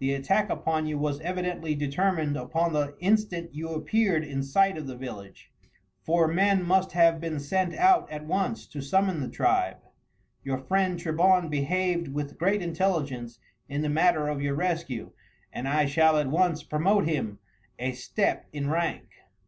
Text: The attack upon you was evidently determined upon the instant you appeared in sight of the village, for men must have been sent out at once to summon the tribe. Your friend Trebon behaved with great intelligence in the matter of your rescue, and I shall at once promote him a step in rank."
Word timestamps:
The 0.00 0.12
attack 0.14 0.50
upon 0.50 0.86
you 0.88 0.98
was 0.98 1.20
evidently 1.20 1.76
determined 1.76 2.36
upon 2.36 2.72
the 2.72 2.96
instant 2.98 3.54
you 3.54 3.68
appeared 3.68 4.24
in 4.24 4.42
sight 4.42 4.76
of 4.76 4.88
the 4.88 4.96
village, 4.96 5.52
for 6.00 6.26
men 6.26 6.64
must 6.64 6.90
have 6.94 7.20
been 7.20 7.38
sent 7.38 7.72
out 7.76 8.10
at 8.10 8.26
once 8.26 8.66
to 8.66 8.80
summon 8.82 9.20
the 9.20 9.28
tribe. 9.28 9.76
Your 10.42 10.58
friend 10.58 10.98
Trebon 10.98 11.48
behaved 11.48 12.08
with 12.12 12.38
great 12.38 12.60
intelligence 12.60 13.38
in 13.68 13.82
the 13.82 13.88
matter 13.88 14.26
of 14.26 14.42
your 14.42 14.56
rescue, 14.56 15.12
and 15.52 15.68
I 15.68 15.86
shall 15.86 16.18
at 16.18 16.26
once 16.26 16.64
promote 16.64 17.06
him 17.06 17.38
a 17.78 17.92
step 17.92 18.46
in 18.52 18.68
rank." 18.68 19.04